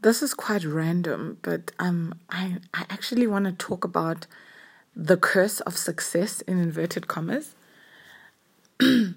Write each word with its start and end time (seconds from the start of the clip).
this 0.00 0.22
is 0.22 0.34
quite 0.34 0.64
random, 0.64 1.38
but 1.42 1.72
um, 1.78 2.14
I, 2.30 2.58
I 2.72 2.84
actually 2.88 3.26
want 3.26 3.46
to 3.46 3.52
talk 3.52 3.84
about 3.84 4.26
the 4.94 5.16
curse 5.16 5.60
of 5.60 5.76
success 5.76 6.40
in 6.42 6.58
inverted 6.58 7.08
commas. 7.08 7.54
and 8.80 9.14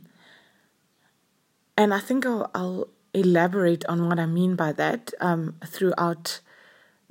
I 1.78 2.00
think 2.00 2.26
I'll, 2.26 2.50
I'll, 2.54 2.88
elaborate 3.14 3.84
on 3.88 4.08
what 4.08 4.18
I 4.18 4.26
mean 4.26 4.56
by 4.56 4.72
that 4.72 5.14
um, 5.20 5.56
throughout 5.66 6.40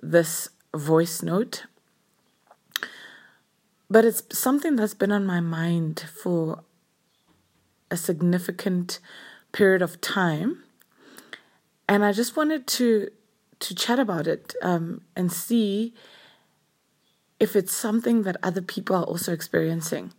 this 0.02 0.48
voice 0.75 1.23
note. 1.23 1.64
But 3.91 4.07
it's 4.07 4.23
something 4.32 4.77
that's 4.77 4.95
been 4.95 5.12
on 5.12 5.27
my 5.27 5.41
mind 5.41 6.07
for 6.23 6.62
a 7.91 7.98
significant 7.98 8.98
period 9.52 9.82
of 9.82 10.00
time. 10.00 10.62
And 11.87 12.02
I 12.02 12.12
just 12.12 12.34
wanted 12.34 12.66
to 12.68 13.11
to 13.60 13.74
chat 13.74 13.98
about 13.98 14.27
it 14.27 14.55
um, 14.62 15.02
and 15.14 15.30
see 15.30 15.95
if 17.38 17.56
it's 17.56 17.73
something 17.74 18.23
that 18.23 18.36
other 18.42 18.60
people 18.62 18.96
are 18.96 19.05
also 19.05 19.33
experiencing. 19.33 20.12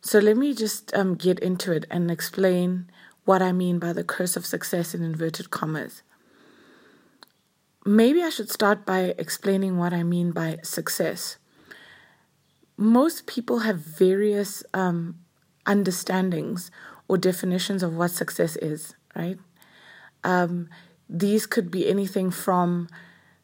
So 0.00 0.18
let 0.18 0.36
me 0.36 0.54
just 0.54 0.92
um, 0.94 1.14
get 1.14 1.38
into 1.38 1.72
it 1.72 1.86
and 1.90 2.10
explain 2.10 2.90
what 3.24 3.40
I 3.40 3.52
mean 3.52 3.78
by 3.78 3.92
the 3.92 4.02
curse 4.02 4.36
of 4.36 4.44
success 4.44 4.94
in 4.94 5.02
inverted 5.04 5.50
commas. 5.50 6.02
Maybe 7.84 8.22
I 8.22 8.30
should 8.30 8.50
start 8.50 8.84
by 8.84 9.14
explaining 9.18 9.76
what 9.76 9.92
I 9.92 10.02
mean 10.02 10.32
by 10.32 10.58
success. 10.62 11.36
Most 12.76 13.26
people 13.26 13.60
have 13.60 13.78
various 13.78 14.64
um, 14.74 15.18
understandings 15.66 16.70
or 17.06 17.16
definitions 17.16 17.82
of 17.82 17.94
what 17.94 18.10
success 18.10 18.56
is, 18.56 18.94
right? 19.14 19.38
Um, 20.24 20.68
these 21.12 21.46
could 21.46 21.70
be 21.70 21.88
anything 21.88 22.30
from 22.30 22.88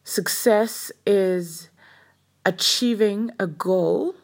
success 0.03 0.91
is 1.05 1.69
achieving 2.45 3.29
a 3.39 3.45
goal 3.45 4.15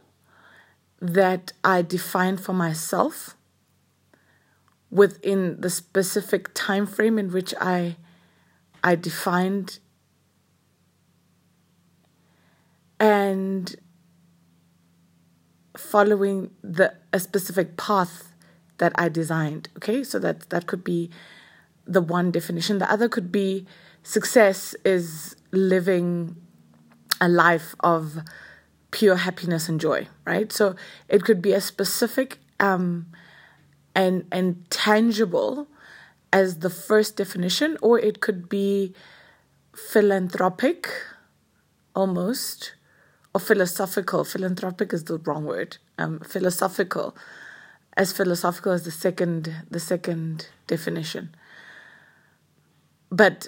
that 0.99 1.53
I 1.63 1.83
define 1.83 2.37
for 2.37 2.53
myself 2.53 3.37
within 4.89 5.61
the 5.61 5.69
specific 5.69 6.49
time 6.55 6.87
frame 6.87 7.19
in 7.19 7.31
which 7.31 7.53
I 7.61 7.97
I 8.83 8.95
defined 8.95 9.79
and 12.99 13.75
following 15.77 16.51
the 16.63 16.95
a 17.13 17.19
specific 17.19 17.77
path 17.77 18.31
that 18.77 18.93
I 18.95 19.09
designed. 19.09 19.69
Okay, 19.77 20.03
so 20.03 20.17
that 20.19 20.49
that 20.49 20.65
could 20.65 20.83
be 20.83 21.11
the 21.85 22.01
one 22.01 22.31
definition. 22.31 22.79
The 22.79 22.91
other 22.91 23.09
could 23.09 23.31
be 23.31 23.65
success 24.03 24.75
is 24.83 25.35
living 25.51 26.35
a 27.21 27.27
life 27.27 27.75
of 27.79 28.19
pure 28.91 29.17
happiness 29.17 29.67
and 29.67 29.79
joy, 29.79 30.07
right? 30.25 30.51
So 30.51 30.75
it 31.09 31.23
could 31.23 31.41
be 31.41 31.53
as 31.53 31.65
specific 31.65 32.39
um, 32.59 33.07
and 33.93 34.25
and 34.31 34.69
tangible 34.69 35.67
as 36.31 36.59
the 36.59 36.69
first 36.69 37.15
definition, 37.15 37.77
or 37.81 37.99
it 37.99 38.19
could 38.19 38.49
be 38.49 38.93
philanthropic, 39.73 40.89
almost, 41.95 42.73
or 43.33 43.39
philosophical. 43.39 44.23
Philanthropic 44.23 44.93
is 44.93 45.05
the 45.05 45.17
wrong 45.19 45.45
word. 45.45 45.77
Um, 45.97 46.19
philosophical, 46.19 47.15
as 47.95 48.11
philosophical 48.11 48.73
as 48.73 48.83
the 48.83 48.91
second 48.91 49.53
the 49.69 49.79
second 49.79 50.49
definition. 50.67 51.35
But 53.15 53.47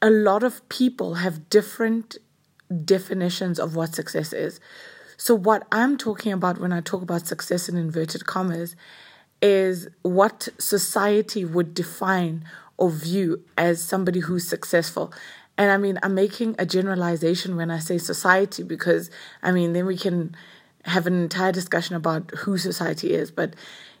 a 0.00 0.08
lot 0.08 0.44
of 0.44 0.68
people 0.68 1.14
have 1.14 1.50
different 1.50 2.18
definitions 2.84 3.58
of 3.58 3.74
what 3.74 3.96
success 3.96 4.32
is. 4.32 4.60
So, 5.16 5.34
what 5.34 5.66
I'm 5.72 5.98
talking 5.98 6.32
about 6.32 6.60
when 6.60 6.72
I 6.72 6.80
talk 6.80 7.02
about 7.02 7.26
success 7.26 7.68
in 7.68 7.76
inverted 7.76 8.24
commas 8.26 8.76
is 9.40 9.88
what 10.02 10.48
society 10.58 11.44
would 11.44 11.74
define 11.74 12.44
or 12.76 12.90
view 12.90 13.42
as 13.58 13.82
somebody 13.82 14.20
who's 14.20 14.46
successful. 14.48 15.12
And 15.58 15.72
I 15.72 15.76
mean, 15.76 15.98
I'm 16.04 16.14
making 16.14 16.54
a 16.60 16.66
generalization 16.66 17.56
when 17.56 17.72
I 17.72 17.80
say 17.80 17.98
society 17.98 18.62
because 18.62 19.10
I 19.42 19.50
mean, 19.50 19.72
then 19.72 19.84
we 19.84 19.96
can 19.96 20.36
have 20.84 21.08
an 21.08 21.20
entire 21.20 21.50
discussion 21.50 21.96
about 21.96 22.30
who 22.30 22.56
society 22.56 23.14
is. 23.14 23.32
But, 23.32 23.54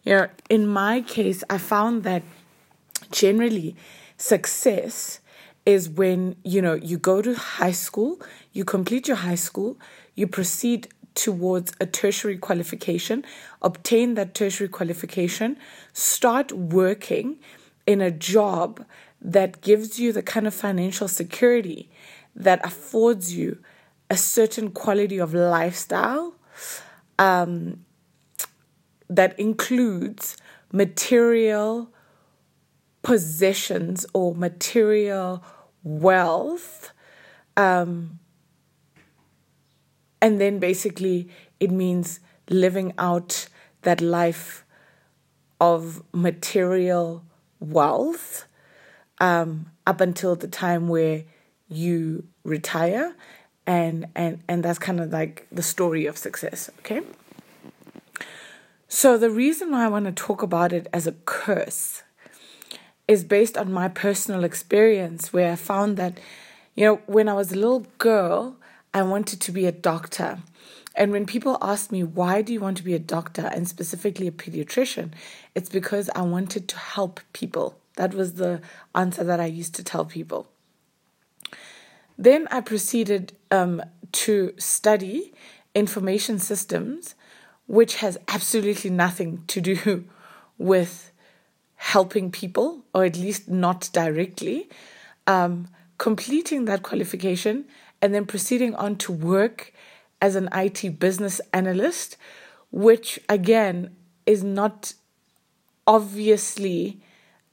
you 0.04 0.14
know, 0.14 0.28
in 0.48 0.68
my 0.68 1.00
case, 1.00 1.42
I 1.50 1.58
found 1.58 2.04
that 2.04 2.22
generally 3.10 3.74
success 4.22 5.18
is 5.66 5.88
when 5.88 6.36
you 6.44 6.62
know 6.62 6.74
you 6.74 6.96
go 6.96 7.20
to 7.20 7.34
high 7.34 7.72
school 7.72 8.20
you 8.52 8.64
complete 8.64 9.08
your 9.08 9.16
high 9.16 9.34
school 9.48 9.76
you 10.14 10.28
proceed 10.28 10.86
towards 11.14 11.72
a 11.80 11.86
tertiary 11.86 12.38
qualification 12.38 13.24
obtain 13.62 14.14
that 14.14 14.32
tertiary 14.32 14.68
qualification 14.68 15.56
start 15.92 16.52
working 16.52 17.36
in 17.84 18.00
a 18.00 18.12
job 18.12 18.84
that 19.20 19.60
gives 19.60 19.98
you 19.98 20.12
the 20.12 20.22
kind 20.22 20.46
of 20.46 20.54
financial 20.54 21.08
security 21.08 21.90
that 22.34 22.64
affords 22.64 23.34
you 23.34 23.58
a 24.08 24.16
certain 24.16 24.70
quality 24.70 25.18
of 25.18 25.34
lifestyle 25.34 26.36
um, 27.18 27.84
that 29.08 29.36
includes 29.36 30.36
material 30.70 31.91
possessions 33.02 34.06
or 34.12 34.34
material 34.34 35.42
wealth. 35.82 36.92
Um, 37.56 38.18
and 40.20 40.40
then 40.40 40.58
basically, 40.58 41.28
it 41.60 41.70
means 41.70 42.20
living 42.48 42.92
out 42.98 43.48
that 43.82 44.00
life 44.00 44.64
of 45.60 46.02
material 46.12 47.24
wealth 47.60 48.46
um, 49.20 49.70
up 49.86 50.00
until 50.00 50.34
the 50.34 50.48
time 50.48 50.88
where 50.88 51.24
you 51.68 52.24
retire 52.44 53.14
and 53.66 54.06
and 54.14 54.42
and 54.48 54.64
that's 54.64 54.78
kind 54.78 55.00
of 55.00 55.10
like 55.10 55.46
the 55.52 55.62
story 55.62 56.06
of 56.06 56.18
success 56.18 56.68
okay 56.80 57.00
so 58.88 59.16
the 59.16 59.30
reason 59.30 59.70
why 59.70 59.84
i 59.84 59.88
want 59.88 60.04
to 60.04 60.12
talk 60.12 60.42
about 60.42 60.72
it 60.72 60.88
as 60.92 61.06
a 61.06 61.12
curse 61.24 62.02
is 63.12 63.24
based 63.24 63.58
on 63.58 63.70
my 63.70 63.88
personal 63.88 64.42
experience 64.42 65.34
where 65.34 65.52
I 65.52 65.56
found 65.56 65.98
that, 65.98 66.18
you 66.74 66.86
know, 66.86 67.00
when 67.04 67.28
I 67.28 67.34
was 67.34 67.52
a 67.52 67.56
little 67.56 67.86
girl, 67.98 68.56
I 68.94 69.02
wanted 69.02 69.38
to 69.42 69.52
be 69.52 69.66
a 69.66 69.72
doctor. 69.72 70.38
And 70.94 71.12
when 71.12 71.26
people 71.26 71.58
ask 71.60 71.92
me, 71.92 72.02
why 72.02 72.40
do 72.40 72.54
you 72.54 72.60
want 72.60 72.78
to 72.78 72.82
be 72.82 72.94
a 72.94 72.98
doctor 72.98 73.50
and 73.52 73.68
specifically 73.68 74.28
a 74.28 74.32
pediatrician? 74.32 75.10
It's 75.54 75.68
because 75.68 76.08
I 76.14 76.22
wanted 76.22 76.68
to 76.68 76.78
help 76.78 77.20
people. 77.34 77.76
That 77.96 78.14
was 78.14 78.34
the 78.34 78.62
answer 78.94 79.22
that 79.24 79.40
I 79.40 79.46
used 79.46 79.74
to 79.74 79.84
tell 79.84 80.06
people. 80.06 80.48
Then 82.16 82.48
I 82.50 82.62
proceeded 82.62 83.34
um, 83.50 83.82
to 84.12 84.54
study 84.56 85.34
information 85.74 86.38
systems, 86.38 87.14
which 87.66 87.96
has 87.96 88.16
absolutely 88.28 88.88
nothing 88.88 89.44
to 89.48 89.60
do 89.60 90.04
with 90.56 91.12
helping 91.76 92.30
people, 92.30 92.81
or 92.94 93.04
at 93.04 93.16
least 93.16 93.48
not 93.48 93.88
directly, 93.92 94.68
um, 95.26 95.68
completing 95.98 96.64
that 96.66 96.82
qualification, 96.82 97.64
and 98.00 98.14
then 98.14 98.26
proceeding 98.26 98.74
on 98.74 98.96
to 98.96 99.12
work 99.12 99.72
as 100.20 100.36
an 100.36 100.48
IT 100.52 100.98
business 100.98 101.40
analyst, 101.52 102.16
which 102.70 103.18
again 103.28 103.94
is 104.26 104.42
not 104.42 104.94
obviously 105.86 107.00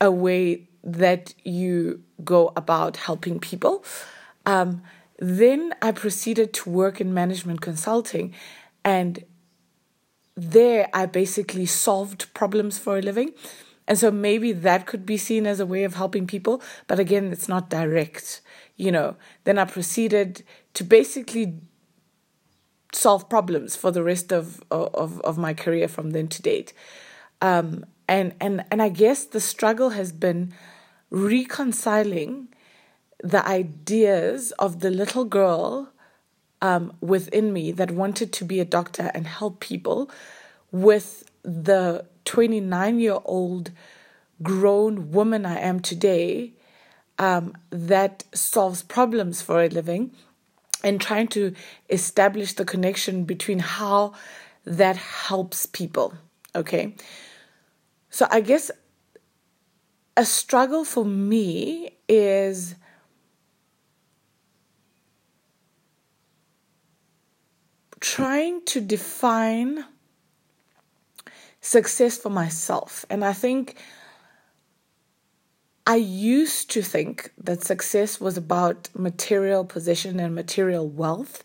a 0.02 0.12
way 0.12 0.68
that 0.84 1.34
you 1.44 2.02
go 2.24 2.52
about 2.56 2.98
helping 2.98 3.40
people. 3.40 3.84
Um, 4.46 4.82
then 5.18 5.74
I 5.82 5.92
proceeded 5.92 6.54
to 6.54 6.70
work 6.70 7.02
in 7.02 7.14
management 7.14 7.62
consulting, 7.62 8.34
and 8.86 9.24
there 10.36 10.90
I 10.94 11.06
basically 11.06 11.66
solved 11.66 12.34
problems 12.34 12.78
for 12.80 12.98
a 12.98 13.02
living. 13.02 13.34
And 13.90 13.98
so 13.98 14.12
maybe 14.12 14.52
that 14.52 14.86
could 14.86 15.04
be 15.04 15.18
seen 15.18 15.48
as 15.48 15.60
a 15.60 15.66
way 15.66 15.84
of 15.84 15.96
helping 15.96 16.28
people, 16.28 16.62
but 16.86 17.00
again, 17.00 17.32
it's 17.34 17.50
not 17.50 17.72
direct, 17.72 18.40
you 18.78 18.92
know. 18.92 19.16
Then 19.46 19.58
I 19.58 19.66
proceeded 19.66 20.44
to 20.76 20.84
basically 20.84 21.56
solve 22.94 23.28
problems 23.30 23.76
for 23.76 23.90
the 23.90 24.04
rest 24.04 24.32
of 24.32 24.64
of, 24.70 25.20
of 25.22 25.40
my 25.40 25.56
career 25.56 25.88
from 25.88 26.12
then 26.12 26.28
to 26.28 26.42
date. 26.44 26.72
Um, 27.42 27.84
and 28.08 28.36
and 28.40 28.64
and 28.70 28.80
I 28.80 28.90
guess 28.90 29.24
the 29.26 29.40
struggle 29.40 29.90
has 29.90 30.12
been 30.12 30.54
reconciling 31.10 32.50
the 33.24 33.44
ideas 33.48 34.52
of 34.60 34.82
the 34.82 34.92
little 34.92 35.26
girl 35.26 35.90
um, 36.62 36.94
within 37.02 37.52
me 37.52 37.72
that 37.72 37.90
wanted 37.90 38.32
to 38.34 38.46
be 38.46 38.60
a 38.60 38.66
doctor 38.66 39.10
and 39.16 39.26
help 39.26 39.60
people 39.60 40.12
with 40.72 41.28
the 41.42 42.06
29 42.26 43.00
year 43.00 43.20
old 43.26 43.72
grown 44.42 45.12
woman 45.12 45.46
I 45.46 45.60
am 45.60 45.80
today, 45.80 46.54
um, 47.18 47.56
that 47.70 48.24
solves 48.34 48.82
problems 48.82 49.42
for 49.42 49.62
a 49.62 49.68
living 49.68 50.12
and 50.84 51.02
trying 51.02 51.28
to 51.28 51.54
establish 51.90 52.54
the 52.54 52.66
connection 52.66 53.26
between 53.26 53.60
how 53.60 54.14
that 54.64 54.96
helps 54.96 55.66
people. 55.66 56.14
Okay. 56.56 56.96
So 58.10 58.28
I 58.32 58.42
guess 58.42 58.72
a 60.16 60.26
struggle 60.26 60.84
for 60.84 61.06
me 61.06 61.92
is 62.08 62.76
trying 68.00 68.64
to 68.66 68.82
define 68.82 69.86
success 71.62 72.18
for 72.18 72.30
myself. 72.30 73.06
And 73.10 73.24
I 73.24 73.34
think 73.34 73.78
I 75.86 75.96
used 75.96 76.70
to 76.72 76.82
think 76.82 77.32
that 77.38 77.64
success 77.64 78.22
was 78.22 78.38
about 78.38 78.90
material 78.94 79.66
position 79.66 80.20
and 80.20 80.36
material 80.36 80.88
wealth. 80.88 81.44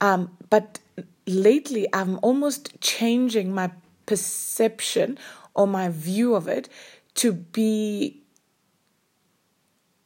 Um, 0.00 0.36
but 0.50 0.78
lately, 1.26 1.86
I'm 1.92 2.18
almost 2.22 2.80
changing 2.80 3.54
my 3.54 3.70
perception 4.06 5.18
or 5.54 5.66
my 5.66 5.88
view 5.88 6.34
of 6.34 6.46
it 6.46 6.68
to 7.14 7.32
be 7.32 8.22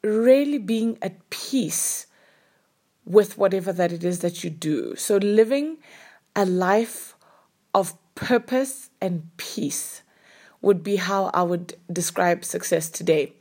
really 0.02 0.58
being 0.58 0.98
at 1.02 1.28
peace 1.30 2.06
with 3.04 3.36
whatever 3.36 3.72
that 3.72 3.92
it 3.92 4.04
is 4.04 4.20
that 4.20 4.44
you 4.44 4.50
do. 4.50 4.94
So, 4.96 5.16
living 5.16 5.78
a 6.34 6.44
life 6.44 7.16
of 7.74 7.94
purpose 8.14 8.90
and 9.00 9.28
peace 9.36 10.02
would 10.60 10.82
be 10.82 10.96
how 10.96 11.30
I 11.34 11.42
would 11.42 11.76
describe 11.92 12.44
success 12.44 12.88
today. 12.88 13.32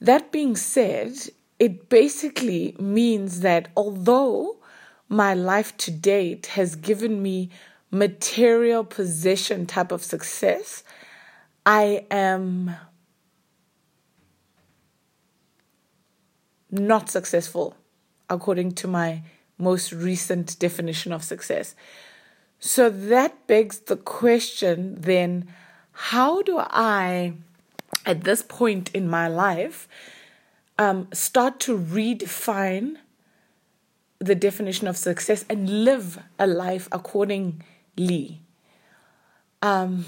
That 0.00 0.30
being 0.30 0.56
said, 0.56 1.12
it 1.58 1.88
basically 1.88 2.76
means 2.78 3.40
that 3.40 3.68
although 3.76 4.56
my 5.08 5.34
life 5.34 5.76
to 5.78 5.90
date 5.90 6.46
has 6.46 6.76
given 6.76 7.22
me 7.22 7.50
material 7.90 8.84
possession 8.84 9.66
type 9.66 9.92
of 9.92 10.02
success, 10.02 10.82
I 11.64 12.04
am 12.10 12.74
not 16.70 17.08
successful 17.08 17.76
according 18.28 18.72
to 18.72 18.88
my 18.88 19.22
most 19.58 19.92
recent 19.92 20.58
definition 20.58 21.12
of 21.12 21.22
success. 21.22 21.74
So 22.66 22.88
that 22.88 23.46
begs 23.46 23.78
the 23.78 23.96
question 23.96 24.96
then 24.98 25.52
how 25.92 26.40
do 26.40 26.56
I, 26.58 27.34
at 28.06 28.24
this 28.24 28.40
point 28.40 28.90
in 28.94 29.06
my 29.06 29.28
life, 29.28 29.86
um, 30.78 31.08
start 31.12 31.60
to 31.60 31.76
redefine 31.78 32.96
the 34.18 34.34
definition 34.34 34.88
of 34.88 34.96
success 34.96 35.44
and 35.50 35.84
live 35.84 36.18
a 36.38 36.46
life 36.46 36.88
accordingly? 36.90 38.40
Um, 39.60 40.06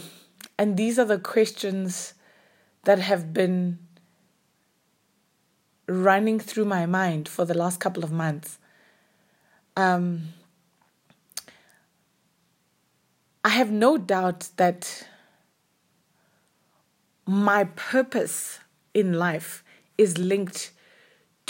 and 0.58 0.78
these 0.78 0.98
are 0.98 1.04
the 1.04 1.18
questions 1.18 2.14
that 2.84 3.00
have 3.00 3.34
been 3.34 3.78
running 5.86 6.40
through 6.40 6.64
my 6.64 6.86
mind 6.86 7.28
for 7.28 7.44
the 7.44 7.52
last 7.52 7.80
couple 7.80 8.02
of 8.02 8.10
months. 8.10 8.58
Um, 9.76 10.32
I 13.46 13.50
have 13.50 13.70
no 13.70 13.96
doubt 13.96 14.48
that 14.56 15.06
my 17.26 17.62
purpose 17.76 18.58
in 18.92 19.12
life 19.12 19.62
is 19.96 20.18
linked 20.18 20.72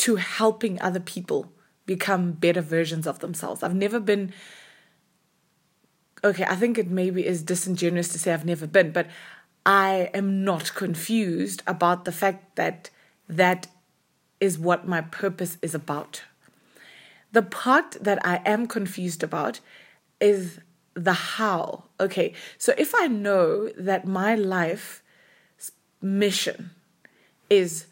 to 0.04 0.16
helping 0.16 0.78
other 0.82 1.00
people 1.00 1.50
become 1.86 2.32
better 2.32 2.60
versions 2.60 3.06
of 3.06 3.20
themselves. 3.20 3.62
I've 3.62 3.74
never 3.74 3.98
been 3.98 4.34
okay, 6.22 6.44
I 6.44 6.54
think 6.54 6.76
it 6.76 6.90
maybe 6.90 7.24
is 7.24 7.42
disingenuous 7.42 8.08
to 8.08 8.18
say 8.18 8.34
I've 8.34 8.44
never 8.44 8.66
been, 8.66 8.90
but 8.90 9.06
I 9.64 10.10
am 10.12 10.44
not 10.44 10.74
confused 10.74 11.62
about 11.66 12.04
the 12.04 12.12
fact 12.12 12.56
that 12.56 12.90
that 13.26 13.68
is 14.38 14.58
what 14.58 14.86
my 14.86 15.00
purpose 15.00 15.56
is 15.62 15.74
about. 15.74 16.24
The 17.32 17.40
part 17.40 17.96
that 18.02 18.18
I 18.22 18.42
am 18.44 18.66
confused 18.66 19.22
about 19.22 19.60
is 20.20 20.60
the 20.96 21.12
how. 21.12 21.84
Okay, 22.00 22.32
so 22.58 22.74
if 22.76 22.94
I 22.94 23.06
know 23.06 23.68
that 23.78 24.06
my 24.06 24.34
life 24.34 25.02
mission 26.00 26.70
is 27.48 27.86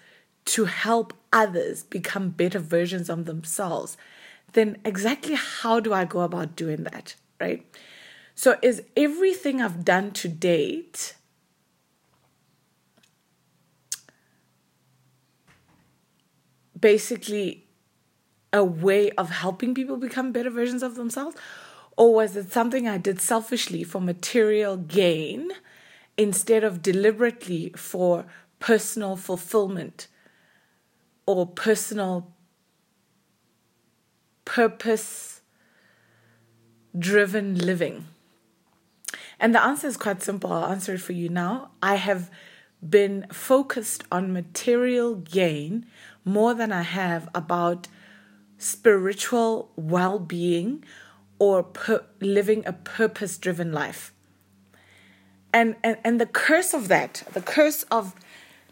to 0.47 0.65
help 0.65 1.15
others 1.33 1.85
become 1.85 2.31
better 2.31 2.59
versions 2.59 3.09
of 3.09 3.27
themselves, 3.27 3.97
then 4.55 4.79
exactly 4.85 5.35
how 5.35 5.81
do 5.81 5.93
I 5.93 6.05
go 6.05 6.21
about 6.21 6.57
doing 6.57 6.85
that, 6.85 7.15
right? 7.41 7.65
So, 8.35 8.57
is 8.63 8.83
everything 8.97 9.61
I've 9.63 9.85
done 9.85 10.11
to 10.13 10.29
date 10.29 11.15
basically 16.79 17.65
a 18.53 18.65
way 18.65 19.11
of 19.13 19.31
helping 19.31 19.75
people 19.75 19.97
become 19.97 20.33
better 20.33 20.51
versions 20.51 20.83
of 20.83 20.97
themselves? 20.97 21.37
Or 21.97 22.15
was 22.15 22.37
it 22.37 22.53
something 22.53 22.89
I 22.89 22.99
did 22.99 23.21
selfishly 23.21 23.85
for 23.85 24.01
material 24.01 24.77
gain 24.77 25.51
instead 26.17 26.65
of 26.65 26.83
deliberately 26.83 27.73
for 27.77 28.27
personal 28.59 29.17
fulfillment 29.17 30.09
or 31.27 31.47
personal 31.47 32.33
purpose 34.45 35.41
driven 36.99 37.59
living? 37.59 38.07
And 39.39 39.55
the 39.55 39.63
answer 39.63 39.87
is 39.87 39.97
quite 39.97 40.23
simple. 40.23 40.53
I'll 40.53 40.73
answer 40.73 40.95
it 40.95 41.01
for 41.01 41.13
you 41.13 41.29
now. 41.29 41.71
I 41.83 41.97
have 41.97 42.31
been 42.89 43.27
focused 43.33 44.05
on 44.11 44.33
material 44.33 45.15
gain 45.15 45.87
more 46.25 46.55
than 46.55 46.73
I 46.73 46.83
have 46.83 47.29
about 47.35 47.89
spiritual 48.59 49.71
well 49.77 50.19
being 50.19 50.85
or 51.45 51.63
per- 51.63 52.03
living 52.21 52.63
a 52.65 52.73
purpose 52.73 53.37
driven 53.37 53.71
life. 53.71 54.15
And, 55.53 55.77
and, 55.85 55.99
and 56.03 56.19
the 56.19 56.25
curse 56.25 56.73
of 56.73 56.89
that, 56.89 57.23
the 57.35 57.43
curse 57.43 57.83
of 57.91 58.15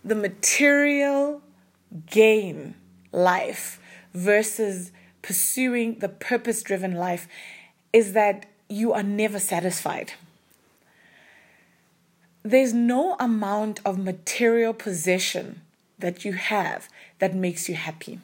the 0.02 0.14
material 0.14 1.42
gain 2.10 2.74
life 3.12 3.78
versus 4.14 4.90
pursuing 5.20 5.98
the 5.98 6.08
purpose 6.08 6.62
driven 6.62 6.94
life 6.94 7.28
is 7.92 8.14
that 8.14 8.46
you 8.70 8.94
are 8.94 9.02
never 9.02 9.38
satisfied. 9.38 10.14
There's 12.42 12.72
no 12.72 13.16
amount 13.20 13.80
of 13.84 13.98
material 13.98 14.72
possession 14.72 15.60
that 15.98 16.24
you 16.24 16.32
have 16.32 16.88
that 17.18 17.34
makes 17.34 17.68
you 17.68 17.74
happy. 17.74 18.18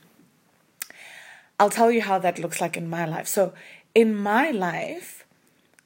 I'll 1.60 1.70
tell 1.70 1.90
you 1.90 2.02
how 2.02 2.18
that 2.20 2.38
looks 2.38 2.60
like 2.60 2.76
in 2.76 2.88
my 2.88 3.04
life. 3.04 3.26
So, 3.26 3.52
in 3.98 4.14
my 4.14 4.52
life, 4.52 5.26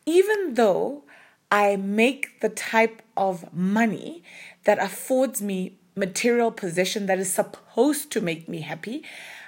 even 0.05 0.53
though 0.53 1.03
I 1.51 1.77
make 1.77 2.41
the 2.41 2.51
type 2.51 3.01
of 3.17 3.51
money 3.55 4.23
that 4.65 4.79
affords 4.79 5.41
me 5.41 5.79
material 5.97 6.51
possession 6.51 7.07
that 7.07 7.19
is 7.19 7.33
supposed 7.33 8.13
to 8.13 8.21
make 8.21 8.51
me 8.51 8.61
happy, 8.61 9.03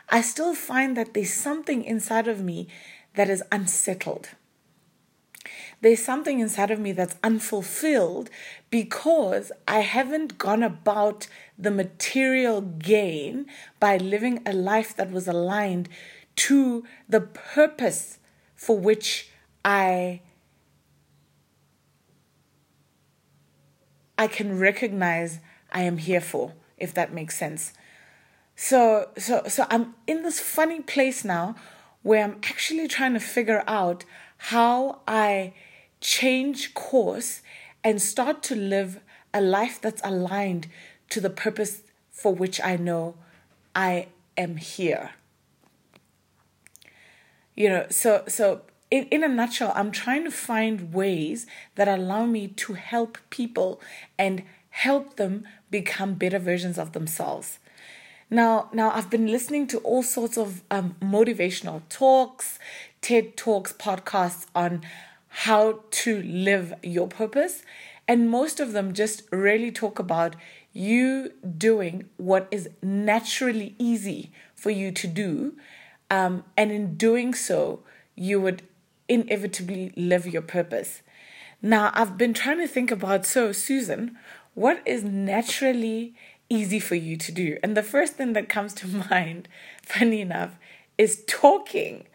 I 0.08 0.22
still 0.22 0.54
find 0.54 0.96
that 0.96 1.12
there's 1.12 1.34
something 1.34 1.84
inside 1.84 2.26
of 2.26 2.42
me 2.42 2.68
that 3.16 3.28
is 3.28 3.42
unsettled. 3.52 4.30
There's 5.82 6.02
something 6.02 6.40
inside 6.40 6.70
of 6.70 6.80
me 6.80 6.92
that's 6.92 7.16
unfulfilled 7.22 8.30
because 8.70 9.52
I 9.68 9.80
haven't 9.80 10.38
gone 10.38 10.62
about 10.62 11.26
the 11.58 11.70
material 11.70 12.62
gain 12.62 13.44
by 13.78 13.98
living 13.98 14.40
a 14.46 14.54
life 14.54 14.96
that 14.96 15.10
was 15.10 15.28
aligned 15.28 15.90
to 16.36 16.84
the 17.06 17.20
purpose 17.20 18.20
for 18.54 18.78
which 18.78 19.30
I 19.64 20.20
I 24.16 24.26
can 24.28 24.58
recognize 24.58 25.40
I 25.72 25.82
am 25.82 25.98
here 25.98 26.20
for, 26.20 26.52
if 26.78 26.94
that 26.94 27.12
makes 27.12 27.36
sense. 27.36 27.72
So 28.56 29.08
so 29.18 29.42
so 29.48 29.66
I'm 29.70 29.94
in 30.06 30.22
this 30.22 30.40
funny 30.40 30.80
place 30.80 31.24
now 31.24 31.56
where 32.02 32.22
I'm 32.22 32.38
actually 32.44 32.86
trying 32.86 33.14
to 33.14 33.20
figure 33.20 33.64
out 33.66 34.04
how 34.36 35.00
I 35.08 35.54
change 36.00 36.74
course 36.74 37.40
and 37.82 38.00
start 38.00 38.42
to 38.44 38.54
live 38.54 39.00
a 39.32 39.40
life 39.40 39.80
that's 39.80 40.02
aligned 40.04 40.68
to 41.10 41.20
the 41.20 41.30
purpose 41.30 41.82
for 42.10 42.34
which 42.34 42.60
I 42.60 42.76
know 42.76 43.16
I 43.74 44.08
am 44.36 44.56
here. 44.56 45.10
You 47.54 47.68
know, 47.68 47.86
so 47.90 48.24
so 48.28 48.62
in, 48.90 49.04
in 49.04 49.24
a 49.24 49.28
nutshell, 49.28 49.72
I'm 49.74 49.90
trying 49.90 50.24
to 50.24 50.30
find 50.30 50.92
ways 50.92 51.46
that 51.74 51.88
allow 51.88 52.26
me 52.26 52.48
to 52.48 52.74
help 52.74 53.18
people 53.30 53.80
and 54.18 54.42
help 54.70 55.16
them 55.16 55.46
become 55.70 56.14
better 56.14 56.38
versions 56.38 56.78
of 56.78 56.92
themselves. 56.92 57.58
Now, 58.30 58.68
now 58.72 58.90
I've 58.90 59.10
been 59.10 59.26
listening 59.26 59.66
to 59.68 59.78
all 59.78 60.02
sorts 60.02 60.36
of 60.36 60.62
um, 60.70 60.96
motivational 61.00 61.82
talks, 61.88 62.58
TED 63.00 63.36
Talks, 63.36 63.72
podcasts 63.72 64.46
on 64.54 64.82
how 65.28 65.80
to 65.90 66.22
live 66.22 66.74
your 66.82 67.06
purpose. 67.06 67.62
And 68.06 68.30
most 68.30 68.60
of 68.60 68.72
them 68.72 68.92
just 68.92 69.22
really 69.30 69.70
talk 69.70 69.98
about 69.98 70.36
you 70.72 71.32
doing 71.56 72.08
what 72.16 72.48
is 72.50 72.68
naturally 72.82 73.74
easy 73.78 74.32
for 74.54 74.70
you 74.70 74.90
to 74.92 75.06
do. 75.06 75.54
Um, 76.10 76.44
and 76.56 76.70
in 76.70 76.96
doing 76.96 77.34
so, 77.34 77.80
you 78.14 78.40
would 78.40 78.62
inevitably 79.08 79.92
live 79.96 80.26
your 80.26 80.42
purpose. 80.42 81.02
Now, 81.60 81.90
I've 81.94 82.18
been 82.18 82.34
trying 82.34 82.58
to 82.58 82.68
think 82.68 82.90
about 82.90 83.26
so, 83.26 83.52
Susan, 83.52 84.18
what 84.54 84.82
is 84.86 85.02
naturally 85.02 86.14
easy 86.48 86.78
for 86.78 86.94
you 86.94 87.16
to 87.16 87.32
do? 87.32 87.58
And 87.62 87.76
the 87.76 87.82
first 87.82 88.14
thing 88.14 88.34
that 88.34 88.48
comes 88.48 88.74
to 88.74 88.88
mind, 89.10 89.48
funny 89.82 90.20
enough, 90.20 90.56
is 90.98 91.24
talking. 91.26 92.06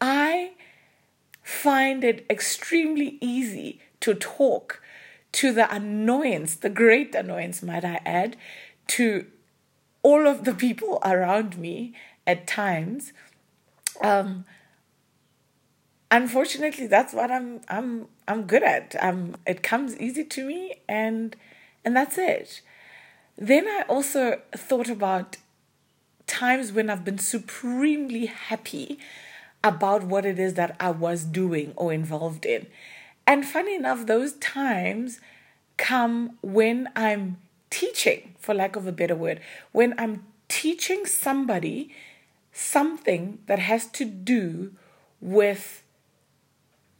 I 0.00 0.52
find 1.42 2.04
it 2.04 2.24
extremely 2.30 3.18
easy 3.20 3.80
to 4.00 4.14
talk 4.14 4.80
to 5.32 5.52
the 5.52 5.72
annoyance, 5.72 6.56
the 6.56 6.70
great 6.70 7.14
annoyance, 7.14 7.62
might 7.62 7.84
I 7.84 8.00
add, 8.04 8.36
to 8.88 9.26
all 10.02 10.26
of 10.26 10.44
the 10.44 10.54
people 10.54 10.98
around 11.04 11.58
me 11.58 11.94
at 12.26 12.46
times. 12.46 13.12
Um, 14.00 14.44
unfortunately, 16.10 16.86
that's 16.86 17.12
what 17.12 17.30
I'm 17.30 17.60
I'm 17.68 18.08
I'm 18.26 18.44
good 18.44 18.62
at. 18.62 18.96
Um, 19.00 19.36
it 19.46 19.62
comes 19.62 19.96
easy 19.98 20.24
to 20.24 20.44
me, 20.44 20.80
and 20.88 21.36
and 21.84 21.96
that's 21.96 22.18
it. 22.18 22.60
Then 23.36 23.66
I 23.66 23.84
also 23.88 24.40
thought 24.54 24.88
about 24.88 25.36
times 26.26 26.72
when 26.72 26.90
I've 26.90 27.04
been 27.04 27.18
supremely 27.18 28.26
happy 28.26 28.98
about 29.64 30.04
what 30.04 30.24
it 30.24 30.38
is 30.38 30.54
that 30.54 30.76
I 30.78 30.90
was 30.90 31.24
doing 31.24 31.72
or 31.76 31.92
involved 31.92 32.46
in. 32.46 32.66
And 33.26 33.46
funny 33.46 33.74
enough, 33.74 34.06
those 34.06 34.34
times 34.34 35.20
come 35.76 36.38
when 36.42 36.88
I'm 36.94 37.38
teaching, 37.70 38.34
for 38.38 38.54
lack 38.54 38.76
of 38.76 38.86
a 38.86 38.92
better 38.92 39.14
word, 39.14 39.40
when 39.72 39.94
I'm 39.98 40.24
teaching 40.48 41.06
somebody 41.06 41.94
something 42.52 43.38
that 43.46 43.58
has 43.58 43.86
to 43.86 44.04
do 44.04 44.72
with 45.20 45.82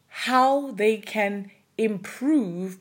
how 0.09 0.71
they 0.73 0.97
can 0.97 1.51
improve 1.79 2.79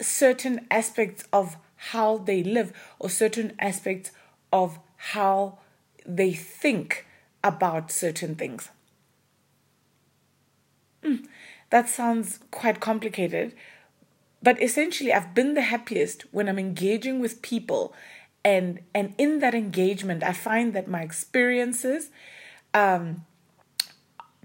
certain 0.00 0.66
aspects 0.70 1.24
of 1.32 1.56
how 1.76 2.18
they 2.18 2.42
live 2.42 2.72
or 2.98 3.10
certain 3.10 3.52
aspects 3.58 4.10
of 4.52 4.78
how 4.96 5.58
they 6.06 6.32
think 6.32 7.06
about 7.44 7.90
certain 7.90 8.34
things. 8.34 8.70
Mm, 11.02 11.26
that 11.70 11.88
sounds 11.88 12.40
quite 12.50 12.80
complicated, 12.80 13.54
but 14.42 14.62
essentially, 14.62 15.12
I've 15.12 15.34
been 15.34 15.54
the 15.54 15.62
happiest 15.62 16.22
when 16.32 16.48
I'm 16.48 16.58
engaging 16.58 17.20
with 17.20 17.42
people. 17.42 17.94
And, 18.46 18.78
and 18.94 19.12
in 19.18 19.40
that 19.40 19.56
engagement, 19.56 20.22
I 20.22 20.32
find 20.32 20.72
that 20.72 20.86
my 20.86 21.02
experiences 21.02 22.10
um, 22.72 23.26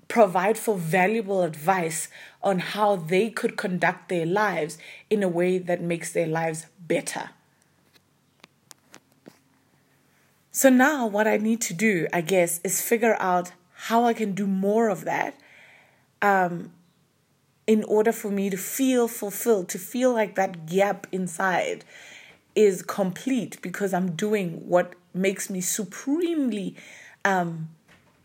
provide 0.07 0.57
for 0.57 0.75
valuable 0.75 1.43
advice 1.43 2.07
on 2.41 2.57
how 2.57 2.95
they 2.95 3.29
could 3.29 3.57
conduct 3.57 4.09
their 4.09 4.25
lives 4.25 4.79
in 5.11 5.21
a 5.21 5.27
way 5.27 5.59
that 5.59 5.83
makes 5.83 6.11
their 6.13 6.25
lives 6.25 6.65
better. 6.79 7.29
So 10.51 10.71
now, 10.71 11.05
what 11.05 11.27
I 11.27 11.37
need 11.37 11.61
to 11.61 11.73
do, 11.75 12.07
I 12.11 12.21
guess, 12.21 12.59
is 12.63 12.81
figure 12.81 13.15
out 13.19 13.51
how 13.85 14.05
I 14.05 14.13
can 14.13 14.33
do 14.33 14.47
more 14.47 14.89
of 14.89 15.05
that 15.05 15.39
um, 16.23 16.73
in 17.67 17.83
order 17.83 18.11
for 18.11 18.31
me 18.31 18.49
to 18.49 18.57
feel 18.57 19.07
fulfilled, 19.07 19.69
to 19.69 19.77
feel 19.77 20.11
like 20.11 20.33
that 20.33 20.65
gap 20.65 21.05
inside 21.11 21.85
is 22.55 22.81
complete 22.81 23.61
because 23.61 23.93
I'm 23.93 24.11
doing 24.15 24.67
what 24.67 24.93
makes 25.13 25.49
me 25.49 25.61
supremely 25.61 26.75
um, 27.23 27.69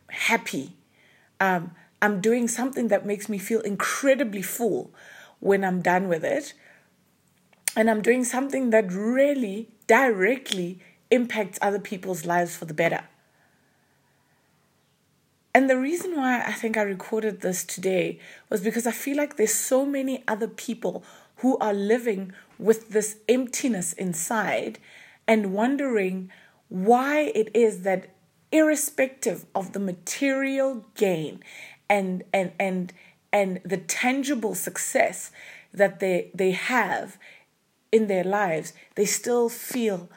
happy. 0.09 0.73
Um, 1.41 1.73
I'm 2.03 2.21
doing 2.21 2.49
something 2.49 2.89
that 2.89 3.07
makes 3.07 3.29
me 3.29 3.39
feel 3.39 3.61
incredibly 3.61 4.43
full 4.43 4.91
when 5.41 5.65
I'm 5.65 5.81
done 5.81 6.09
with 6.09 6.25
it. 6.25 6.55
And 7.77 7.91
I'm 7.91 8.03
doing 8.03 8.25
something 8.25 8.71
that 8.71 8.91
really 8.91 9.69
directly 9.87 10.81
impacts 11.11 11.59
other 11.63 11.79
people's 11.79 12.25
lives 12.25 12.57
for 12.57 12.65
the 12.65 12.75
better. 12.75 13.05
And 15.55 15.71
the 15.71 15.79
reason 15.79 16.17
why 16.17 16.43
I 16.43 16.53
think 16.53 16.77
I 16.77 16.83
recorded 16.83 17.41
this 17.41 17.65
today 17.65 18.19
was 18.51 18.61
because 18.61 18.87
I 18.87 18.93
feel 18.93 19.17
like 19.17 19.37
there's 19.37 19.55
so 19.55 19.87
many 19.87 20.23
other 20.29 20.49
people 20.49 21.03
who 21.37 21.59
are 21.59 21.75
living 21.75 22.33
with 22.59 22.91
this 22.91 23.17
emptiness 23.29 23.93
inside 23.93 24.79
and 25.27 25.53
wondering 25.53 26.31
why 26.69 27.33
it 27.35 27.55
is 27.55 27.83
that 27.83 28.09
irrespective 28.53 29.45
of 29.55 29.73
the 29.73 29.81
material 29.81 30.85
gain 30.95 31.43
and 31.89 32.23
and 32.33 32.53
and 32.59 32.93
and 33.33 33.61
the 33.65 33.77
tangible 33.77 34.55
success 34.55 35.31
that 35.73 36.01
they 36.01 36.31
they 36.35 36.53
have 36.53 37.19
in 37.93 38.07
their 38.07 38.25
lives 38.25 38.73
they 38.95 39.05
still 39.05 39.49
feel 39.49 40.09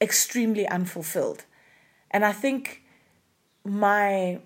extremely 0.00 0.66
unfulfilled. 0.66 1.44
And 2.10 2.24
i 2.24 2.32
think 2.32 2.82
my 3.64 4.40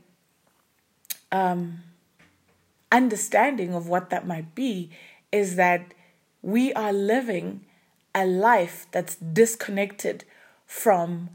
um, 1.32 1.82
understanding 2.92 3.74
of 3.74 3.88
what 3.88 4.10
that 4.10 4.26
might 4.26 4.54
be 4.54 4.90
is 5.34 5.56
that 5.56 5.92
we 6.42 6.72
are 6.74 6.92
living 6.92 7.64
a 8.14 8.24
life 8.24 8.86
that's 8.92 9.16
disconnected 9.16 10.24
from 10.64 11.28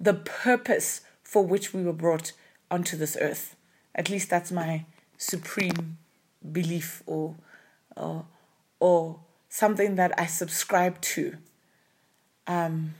the 0.00 0.14
purpose 0.14 1.02
for 1.22 1.46
which 1.46 1.72
we 1.72 1.84
were 1.84 1.92
brought 1.92 2.32
onto 2.72 2.96
this 2.96 3.16
earth. 3.20 3.54
At 3.94 4.10
least 4.10 4.30
that's 4.30 4.50
my 4.50 4.84
supreme 5.16 5.98
belief 6.50 7.04
or 7.06 7.36
or, 7.96 8.26
or 8.80 9.20
something 9.48 9.94
that 9.94 10.12
I 10.18 10.26
subscribe 10.26 11.00
to. 11.02 11.36
Um, 12.48 12.94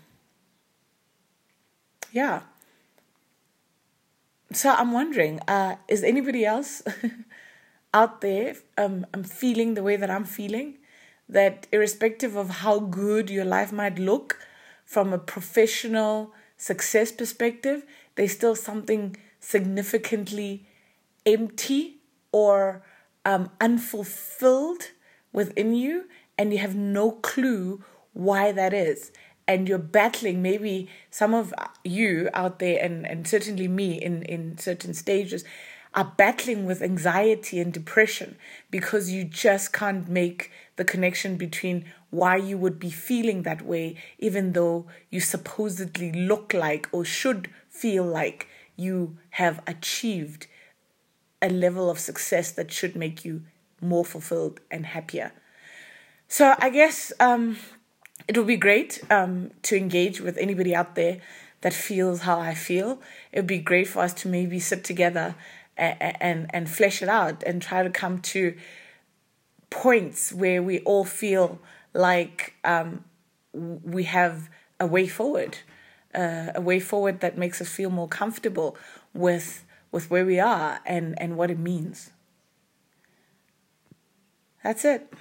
yeah 2.12 2.42
so 4.52 4.70
I'm 4.70 4.92
wondering, 4.92 5.40
uh, 5.46 5.76
is 5.88 6.02
anybody 6.02 6.44
else 6.44 6.82
out 7.92 8.20
there 8.20 8.56
um, 8.78 9.06
um, 9.12 9.24
feeling 9.24 9.74
the 9.74 9.82
way 9.82 9.96
that 9.96 10.10
I'm 10.10 10.24
feeling? 10.24 10.78
That 11.28 11.66
irrespective 11.72 12.36
of 12.36 12.50
how 12.50 12.80
good 12.80 13.30
your 13.30 13.44
life 13.44 13.72
might 13.72 13.98
look 13.98 14.38
from 14.84 15.12
a 15.12 15.18
professional 15.18 16.32
success 16.56 17.12
perspective, 17.12 17.84
there's 18.16 18.32
still 18.32 18.56
something 18.56 19.16
significantly 19.38 20.66
empty 21.24 21.98
or 22.32 22.82
um, 23.24 23.50
unfulfilled 23.60 24.90
within 25.32 25.74
you, 25.74 26.06
and 26.36 26.52
you 26.52 26.58
have 26.58 26.74
no 26.74 27.12
clue 27.12 27.84
why 28.12 28.50
that 28.50 28.74
is 28.74 29.12
and 29.50 29.68
you're 29.68 29.78
battling 29.78 30.40
maybe 30.40 30.88
some 31.10 31.34
of 31.34 31.52
you 31.82 32.28
out 32.34 32.60
there 32.60 32.78
and, 32.80 33.04
and 33.04 33.26
certainly 33.26 33.66
me 33.66 34.00
in, 34.00 34.22
in 34.22 34.56
certain 34.58 34.94
stages 34.94 35.44
are 35.94 36.12
battling 36.16 36.66
with 36.66 36.82
anxiety 36.82 37.58
and 37.60 37.72
depression 37.72 38.36
because 38.70 39.10
you 39.10 39.24
just 39.24 39.72
can't 39.72 40.08
make 40.08 40.50
the 40.76 40.84
connection 40.84 41.36
between 41.36 41.84
why 42.10 42.36
you 42.36 42.56
would 42.56 42.78
be 42.78 42.90
feeling 42.90 43.42
that 43.42 43.62
way, 43.62 43.96
even 44.18 44.52
though 44.52 44.86
you 45.10 45.20
supposedly 45.20 46.12
look 46.12 46.54
like 46.54 46.88
or 46.92 47.04
should 47.04 47.48
feel 47.68 48.04
like 48.04 48.46
you 48.76 49.16
have 49.30 49.60
achieved 49.66 50.46
a 51.42 51.48
level 51.48 51.90
of 51.90 51.98
success 51.98 52.50
that 52.52 52.72
should 52.72 52.94
make 52.94 53.24
you 53.24 53.42
more 53.80 54.04
fulfilled 54.04 54.60
and 54.70 54.86
happier. 54.86 55.32
So 56.28 56.54
I 56.58 56.70
guess 56.70 57.12
um, 57.18 57.56
it 58.28 58.36
would 58.36 58.46
be 58.46 58.56
great 58.56 59.02
um, 59.10 59.50
to 59.62 59.76
engage 59.76 60.20
with 60.20 60.36
anybody 60.38 60.74
out 60.74 60.94
there 60.94 61.20
that 61.62 61.74
feels 61.74 62.20
how 62.20 62.38
I 62.38 62.54
feel. 62.54 63.00
It 63.32 63.40
would 63.40 63.46
be 63.46 63.58
great 63.58 63.88
for 63.88 64.00
us 64.00 64.14
to 64.14 64.28
maybe 64.28 64.60
sit 64.60 64.84
together 64.84 65.34
and, 65.80 66.50
and 66.50 66.68
flesh 66.68 67.02
it 67.02 67.08
out 67.08 67.42
and 67.44 67.62
try 67.62 67.82
to 67.82 67.90
come 67.90 68.20
to 68.20 68.54
points 69.70 70.32
where 70.32 70.62
we 70.62 70.80
all 70.80 71.04
feel 71.04 71.58
like 71.94 72.54
um, 72.64 73.04
we 73.52 74.04
have 74.04 74.48
a 74.78 74.86
way 74.86 75.06
forward, 75.06 75.58
uh, 76.14 76.48
a 76.54 76.60
way 76.60 76.80
forward 76.80 77.20
that 77.20 77.38
makes 77.38 77.60
us 77.60 77.68
feel 77.68 77.90
more 77.90 78.08
comfortable 78.08 78.76
with 79.14 79.64
with 79.92 80.10
where 80.10 80.24
we 80.24 80.38
are 80.38 80.80
and, 80.86 81.20
and 81.20 81.36
what 81.36 81.50
it 81.50 81.58
means. 81.58 82.10
That's 84.62 84.84
it. 84.84 85.12